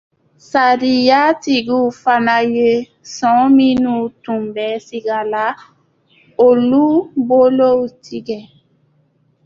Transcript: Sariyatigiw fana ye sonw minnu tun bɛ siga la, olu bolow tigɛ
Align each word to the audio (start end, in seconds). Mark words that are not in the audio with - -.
Sariyatigiw 0.49 1.85
fana 2.01 2.37
ye 2.55 2.69
sonw 3.15 3.43
minnu 3.57 3.95
tun 4.23 4.41
bɛ 4.55 4.67
siga 4.87 5.19
la, 5.31 5.45
olu 6.47 6.83
bolow 7.27 7.79
tigɛ 8.03 8.39